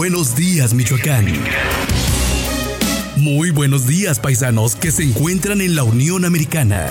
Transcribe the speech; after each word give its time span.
buenos 0.00 0.34
días, 0.34 0.72
Michoacán. 0.72 1.26
Muy 3.16 3.50
buenos 3.50 3.86
días, 3.86 4.18
paisanos 4.18 4.74
que 4.74 4.92
se 4.92 5.02
encuentran 5.02 5.60
en 5.60 5.76
la 5.76 5.82
Unión 5.82 6.24
Americana. 6.24 6.90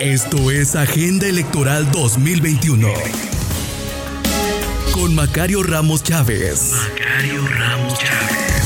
Esto 0.00 0.50
es 0.50 0.74
Agenda 0.74 1.28
Electoral 1.28 1.88
2021. 1.92 2.88
Con 4.90 5.14
Macario 5.14 5.62
Ramos 5.62 6.02
Chávez. 6.02 6.72
Macario 6.72 7.46
Ramos 7.46 7.96
Chávez. 7.96 8.64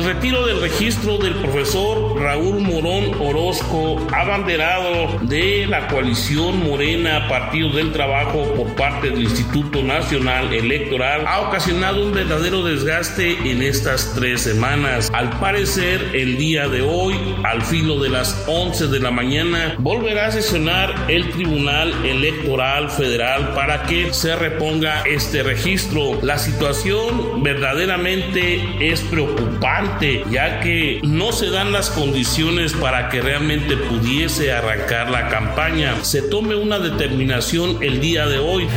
Retiro 0.04 0.46
del 0.46 0.60
registro 0.60 1.18
del 1.18 1.34
profesor 1.36 2.20
Raúl 2.20 2.60
Morón 2.60 3.14
Orozco, 3.22 4.06
abanderado 4.12 5.20
de 5.22 5.66
la 5.66 5.88
coalición 5.88 6.62
Morena 6.62 7.30
Partido 7.30 7.70
del 7.70 7.94
Trabajo 7.94 8.44
por 8.54 8.76
parte 8.76 9.12
del 9.12 9.22
Instituto 9.22 9.82
Nacional 9.82 10.54
Electoral, 10.54 11.26
ha 11.26 11.40
ocasionado 11.48 12.06
un 12.06 12.12
verdadero 12.12 12.64
desgaste 12.64 13.50
en 13.50 13.62
estas 13.62 14.14
tres 14.14 14.42
semanas. 14.42 15.10
Al 15.14 15.30
parecer, 15.40 16.12
el 16.14 16.38
día 16.38 16.68
de 16.68 16.82
hoy, 16.82 17.16
al 17.46 17.62
filo 17.62 18.02
de 18.02 18.10
las 18.10 18.44
11 18.48 18.88
de 18.88 19.00
la 19.00 19.12
mañana, 19.12 19.76
volverá 19.80 20.28
a 20.28 20.32
sesionar 20.32 20.94
el 21.08 21.30
Tribunal 21.30 21.94
Electoral 22.06 22.90
Federal 22.90 23.54
para 23.54 23.84
que 23.84 24.14
se 24.14 24.36
reponga 24.36 25.04
este 25.04 25.44
registro. 25.44 26.20
La 26.22 26.38
situación 26.38 27.42
verdaderamente 27.42 28.92
es 28.92 29.00
preocupante 29.00 29.93
ya 30.30 30.60
que 30.60 31.00
no 31.04 31.32
se 31.32 31.50
dan 31.50 31.72
las 31.72 31.90
condiciones 31.90 32.74
para 32.74 33.10
que 33.10 33.22
realmente 33.22 33.78
pudiese 33.78 34.52
arrancar 34.52 35.10
la 35.10 35.30
campaña. 35.30 36.04
Se 36.04 36.22
tome 36.22 36.56
una 36.56 36.80
determinación 36.80 37.82
el 37.82 38.00
día 38.00 38.26
de 38.28 38.40
hoy. 38.40 38.68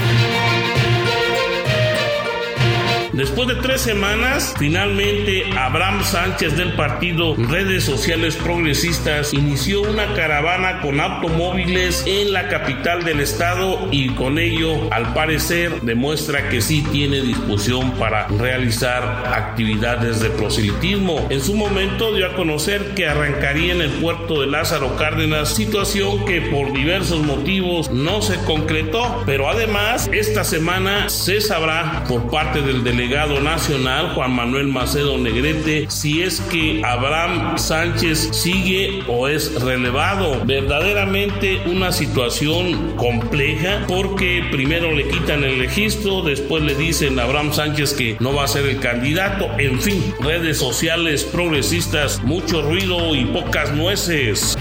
Después 3.16 3.48
de 3.48 3.54
tres 3.54 3.80
semanas, 3.80 4.52
finalmente 4.58 5.44
Abraham 5.56 6.04
Sánchez 6.04 6.54
del 6.54 6.74
partido 6.74 7.34
Redes 7.34 7.84
Sociales 7.84 8.36
Progresistas 8.36 9.32
inició 9.32 9.80
una 9.80 10.12
caravana 10.12 10.82
con 10.82 11.00
automóviles 11.00 12.04
en 12.06 12.34
la 12.34 12.48
capital 12.48 13.04
del 13.04 13.20
estado 13.20 13.88
y 13.90 14.10
con 14.10 14.38
ello, 14.38 14.92
al 14.92 15.14
parecer, 15.14 15.80
demuestra 15.80 16.50
que 16.50 16.60
sí 16.60 16.84
tiene 16.92 17.22
disposición 17.22 17.92
para 17.92 18.26
realizar 18.26 19.32
actividades 19.34 20.20
de 20.20 20.28
proselitismo. 20.28 21.26
En 21.30 21.40
su 21.40 21.54
momento 21.54 22.14
dio 22.14 22.26
a 22.26 22.34
conocer 22.34 22.92
que 22.94 23.08
arrancaría 23.08 23.72
en 23.72 23.80
el 23.80 23.92
puerto 23.92 24.42
de 24.42 24.48
Lázaro 24.48 24.94
Cárdenas, 24.96 25.54
situación 25.54 26.26
que 26.26 26.42
por 26.42 26.70
diversos 26.74 27.20
motivos 27.20 27.90
no 27.90 28.20
se 28.20 28.36
concretó, 28.44 29.22
pero 29.24 29.48
además 29.48 30.06
esta 30.12 30.44
semana 30.44 31.08
se 31.08 31.40
sabrá 31.40 32.04
por 32.06 32.30
parte 32.30 32.60
del 32.60 32.84
delegado 32.84 33.05
delegado 33.06 33.40
nacional 33.40 34.14
Juan 34.14 34.32
Manuel 34.32 34.66
Macedo 34.66 35.16
Negrete 35.16 35.86
si 35.88 36.22
es 36.22 36.40
que 36.40 36.82
Abraham 36.84 37.56
Sánchez 37.56 38.30
sigue 38.32 39.04
o 39.06 39.28
es 39.28 39.62
relevado. 39.62 40.44
Verdaderamente 40.44 41.60
una 41.66 41.92
situación 41.92 42.96
compleja 42.96 43.84
porque 43.86 44.42
primero 44.50 44.90
le 44.90 45.06
quitan 45.06 45.44
el 45.44 45.60
registro, 45.60 46.22
después 46.22 46.64
le 46.64 46.74
dicen 46.74 47.20
a 47.20 47.22
Abraham 47.22 47.52
Sánchez 47.52 47.94
que 47.94 48.16
no 48.18 48.34
va 48.34 48.42
a 48.42 48.48
ser 48.48 48.66
el 48.66 48.80
candidato. 48.80 49.48
En 49.56 49.80
fin, 49.80 50.02
redes 50.18 50.58
sociales 50.58 51.22
progresistas, 51.22 52.20
mucho 52.24 52.60
ruido 52.62 53.14
y 53.14 53.24
pocas 53.26 53.72
nueces. 53.72 54.56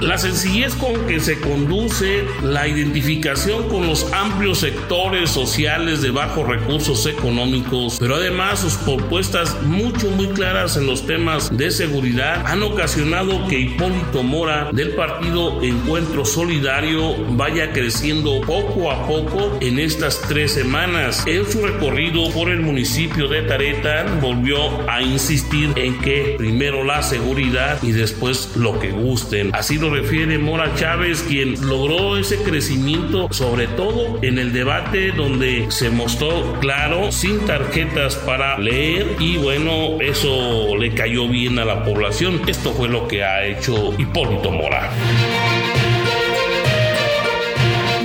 La 0.00 0.16
sencillez 0.16 0.76
con 0.76 1.06
que 1.08 1.18
se 1.18 1.40
conduce 1.40 2.24
la 2.44 2.68
identificación 2.68 3.68
con 3.68 3.88
los 3.88 4.12
amplios 4.12 4.60
sectores 4.60 5.28
sociales 5.28 6.02
de 6.02 6.12
bajos 6.12 6.46
recursos 6.46 7.04
económicos, 7.06 7.96
pero 7.98 8.14
además 8.14 8.60
sus 8.60 8.74
propuestas 8.74 9.60
mucho 9.62 10.08
muy 10.10 10.28
claras 10.28 10.76
en 10.76 10.86
los 10.86 11.04
temas 11.04 11.56
de 11.56 11.72
seguridad 11.72 12.46
han 12.46 12.62
ocasionado 12.62 13.48
que 13.48 13.58
Hipólito 13.58 14.22
Mora 14.22 14.70
del 14.72 14.90
partido 14.90 15.60
Encuentro 15.64 16.24
Solidario 16.24 17.16
vaya 17.30 17.72
creciendo 17.72 18.40
poco 18.42 18.92
a 18.92 19.04
poco 19.04 19.58
en 19.60 19.80
estas 19.80 20.20
tres 20.28 20.52
semanas. 20.52 21.24
En 21.26 21.44
su 21.50 21.60
recorrido 21.66 22.30
por 22.30 22.50
el 22.50 22.60
municipio 22.60 23.26
de 23.26 23.42
Tareta 23.42 24.04
volvió 24.20 24.88
a 24.88 25.02
insistir 25.02 25.72
en 25.74 25.98
que 25.98 26.36
primero 26.38 26.84
la 26.84 27.02
seguridad 27.02 27.82
y 27.82 27.90
después 27.90 28.52
lo 28.54 28.78
que 28.78 28.92
gusten. 28.92 29.50
Así 29.52 29.76
lo 29.76 29.87
refiere 29.90 30.38
Mora 30.38 30.74
Chávez, 30.74 31.22
quien 31.22 31.66
logró 31.66 32.16
ese 32.16 32.42
crecimiento, 32.42 33.28
sobre 33.30 33.66
todo 33.68 34.18
en 34.22 34.38
el 34.38 34.52
debate 34.52 35.12
donde 35.12 35.66
se 35.70 35.90
mostró 35.90 36.58
claro, 36.60 37.12
sin 37.12 37.40
tarjetas 37.46 38.16
para 38.16 38.58
leer, 38.58 39.16
y 39.18 39.36
bueno, 39.36 40.00
eso 40.00 40.76
le 40.76 40.92
cayó 40.94 41.28
bien 41.28 41.58
a 41.58 41.64
la 41.64 41.84
población. 41.84 42.42
Esto 42.46 42.72
fue 42.72 42.88
lo 42.88 43.08
que 43.08 43.24
ha 43.24 43.44
hecho 43.46 43.94
Hipólito 43.98 44.50
Mora. 44.50 44.90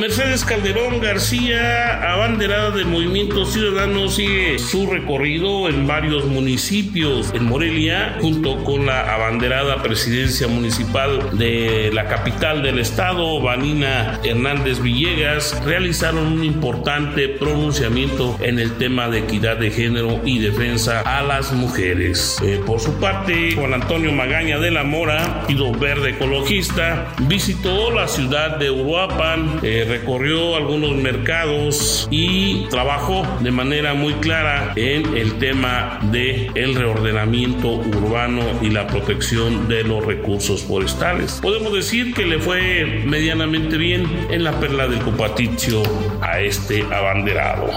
Mercedes 0.03 0.43
Calderón 0.43 0.99
García, 0.99 2.11
abanderada 2.11 2.71
del 2.71 2.87
Movimiento 2.87 3.45
Ciudadano, 3.45 4.09
sigue 4.09 4.59
su 4.59 4.85
recorrido 4.85 5.69
en 5.69 5.87
varios 5.87 6.25
municipios 6.25 7.33
en 7.33 7.45
Morelia, 7.45 8.17
junto 8.19 8.65
con 8.65 8.85
la 8.85 9.13
abanderada 9.15 9.81
presidencia 9.81 10.49
municipal 10.49 11.37
de 11.37 11.89
la 11.93 12.09
capital 12.09 12.61
del 12.63 12.79
estado, 12.79 13.39
Vanina 13.39 14.19
Hernández 14.25 14.81
Villegas, 14.81 15.63
realizaron 15.63 16.33
un 16.33 16.43
importante 16.43 17.29
pronunciamiento 17.29 18.37
en 18.41 18.59
el 18.59 18.73
tema 18.73 19.07
de 19.07 19.19
equidad 19.19 19.55
de 19.55 19.71
género 19.71 20.19
y 20.25 20.39
defensa 20.39 20.99
a 20.99 21.23
las 21.23 21.53
mujeres. 21.53 22.41
Eh, 22.43 22.61
por 22.65 22.81
su 22.81 22.99
parte, 22.99 23.55
Juan 23.55 23.73
Antonio 23.73 24.11
Magaña 24.11 24.59
de 24.59 24.69
la 24.69 24.83
Mora, 24.83 25.45
Pido 25.47 25.71
Verde 25.71 26.09
Ecologista, 26.09 27.13
visitó 27.21 27.89
la 27.89 28.09
ciudad 28.09 28.57
de 28.57 28.69
Uruapan, 28.69 29.61
eh, 29.63 29.92
recorrió 29.93 30.55
algunos 30.55 30.95
mercados 30.95 32.07
y 32.09 32.65
trabajó 32.69 33.27
de 33.41 33.51
manera 33.51 33.93
muy 33.93 34.13
clara 34.13 34.73
en 34.75 35.15
el 35.15 35.37
tema 35.37 35.99
de 36.11 36.49
el 36.55 36.73
reordenamiento 36.73 37.73
urbano 37.73 38.41
y 38.63 38.71
la 38.71 38.87
protección 38.87 39.67
de 39.67 39.83
los 39.83 40.03
recursos 40.03 40.63
forestales. 40.63 41.39
Podemos 41.43 41.73
decir 41.73 42.15
que 42.15 42.25
le 42.25 42.39
fue 42.39 43.03
medianamente 43.05 43.77
bien 43.77 44.07
en 44.31 44.43
la 44.43 44.59
perla 44.59 44.87
del 44.87 44.99
Copaticio 45.01 45.83
a 46.21 46.41
este 46.41 46.81
abanderado. 46.81 47.69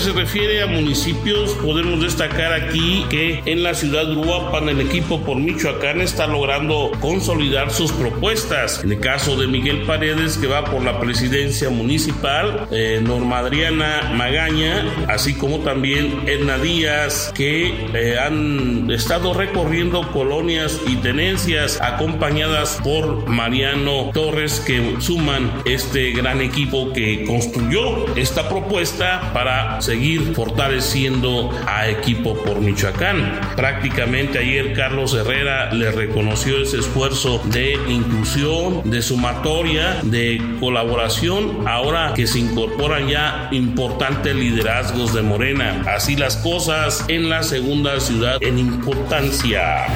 Se 0.00 0.12
refiere 0.12 0.62
a 0.62 0.66
municipios, 0.66 1.52
podemos 1.56 2.00
destacar 2.00 2.54
aquí 2.54 3.04
que 3.10 3.42
en 3.44 3.62
la 3.62 3.74
ciudad 3.74 4.06
de 4.06 4.16
Uruapan 4.16 4.70
el 4.70 4.80
equipo 4.80 5.20
por 5.20 5.36
Michoacán 5.36 6.00
está 6.00 6.26
logrando 6.26 6.90
consolidar 7.00 7.70
sus 7.70 7.92
propuestas. 7.92 8.82
En 8.82 8.92
el 8.92 9.00
caso 9.00 9.36
de 9.36 9.46
Miguel 9.46 9.82
Paredes, 9.82 10.38
que 10.38 10.46
va 10.46 10.64
por 10.64 10.82
la 10.82 10.98
presidencia 10.98 11.68
municipal, 11.68 12.66
eh, 12.70 13.00
Norma 13.02 13.40
Adriana 13.40 14.10
Magaña, 14.14 14.86
así 15.08 15.34
como 15.34 15.58
también 15.58 16.22
Edna 16.26 16.56
Díaz, 16.56 17.30
que 17.34 17.68
eh, 17.92 18.18
han 18.18 18.90
estado 18.90 19.34
recorriendo 19.34 20.10
colonias 20.12 20.80
y 20.86 20.96
tenencias 20.96 21.78
acompañadas 21.82 22.80
por 22.82 23.28
Mariano 23.28 24.10
Torres, 24.14 24.60
que 24.60 24.96
suman 24.98 25.52
este 25.66 26.12
gran 26.12 26.40
equipo 26.40 26.90
que 26.94 27.24
construyó 27.26 28.06
esta 28.16 28.48
propuesta 28.48 29.30
para 29.34 29.82
seguir 29.90 30.34
fortaleciendo 30.36 31.50
a 31.66 31.88
equipo 31.88 32.34
por 32.44 32.60
Michoacán. 32.60 33.40
Prácticamente 33.56 34.38
ayer 34.38 34.72
Carlos 34.72 35.14
Herrera 35.14 35.74
le 35.74 35.90
reconoció 35.90 36.62
ese 36.62 36.78
esfuerzo 36.78 37.42
de 37.46 37.72
inclusión, 37.88 38.88
de 38.88 39.02
sumatoria, 39.02 39.98
de 40.04 40.40
colaboración, 40.60 41.66
ahora 41.66 42.12
que 42.14 42.28
se 42.28 42.38
incorporan 42.38 43.08
ya 43.08 43.48
importantes 43.50 44.32
liderazgos 44.32 45.12
de 45.12 45.22
Morena. 45.22 45.82
Así 45.88 46.14
las 46.14 46.36
cosas 46.36 47.04
en 47.08 47.28
la 47.28 47.42
segunda 47.42 47.98
ciudad 47.98 48.40
en 48.40 48.60
importancia. 48.60 49.86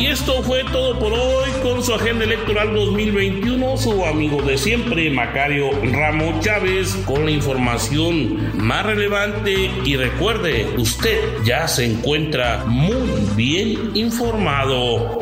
Y 0.00 0.06
esto 0.06 0.42
fue 0.42 0.64
todo 0.64 0.98
por 0.98 1.12
hoy 1.12 1.50
con 1.62 1.84
su 1.84 1.92
agenda 1.92 2.24
electoral 2.24 2.74
2021, 2.74 3.76
su 3.76 4.02
amigo 4.06 4.40
de 4.40 4.56
siempre, 4.56 5.10
Macario 5.10 5.72
Ramos 5.92 6.40
Chávez, 6.40 6.96
con 7.04 7.26
la 7.26 7.32
información 7.32 8.50
más 8.56 8.86
relevante. 8.86 9.70
Y 9.84 9.96
recuerde, 9.96 10.66
usted 10.78 11.20
ya 11.44 11.68
se 11.68 11.84
encuentra 11.84 12.64
muy 12.64 13.28
bien 13.36 13.90
informado. 13.92 15.20